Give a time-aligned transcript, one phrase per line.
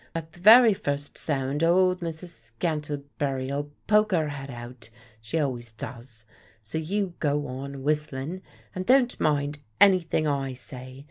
[0.15, 2.29] At the very first sound old Mrs.
[2.29, 4.89] Scantlebury'll poke her head out,
[5.21, 6.25] she always does.
[6.59, 8.41] So you go on whistlin',
[8.73, 10.99] and don't mind anything I say.